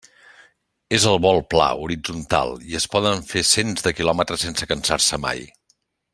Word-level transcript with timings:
És 0.97 1.03
el 1.11 1.19
vol 1.25 1.41
pla, 1.53 1.67
horitzontal, 1.83 2.57
i 2.71 2.79
es 2.81 2.87
poden 2.95 3.21
fer 3.35 3.45
cents 3.51 3.87
de 3.89 3.95
quilòmetres 4.01 4.47
sense 4.47 4.71
cansar-se 4.73 5.23
mai. 5.29 5.47